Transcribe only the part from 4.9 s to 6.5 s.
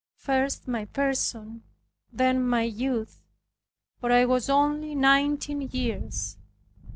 nineteen years.